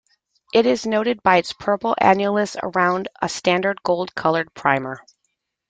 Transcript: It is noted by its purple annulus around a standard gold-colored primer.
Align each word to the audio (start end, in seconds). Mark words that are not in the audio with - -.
It 0.51 0.65
is 0.65 0.87
noted 0.87 1.21
by 1.21 1.37
its 1.37 1.53
purple 1.53 1.93
annulus 2.01 2.55
around 2.59 3.07
a 3.21 3.29
standard 3.29 3.83
gold-colored 3.83 4.51
primer. 4.55 5.03